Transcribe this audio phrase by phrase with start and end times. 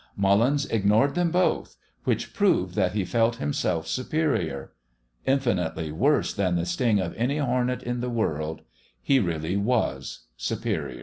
[0.17, 4.71] Mullins ignored them both which proved that he felt himself superior.
[5.27, 8.61] Infinitely worse than the sting of any hornet in the world:
[9.03, 10.99] he really was superior.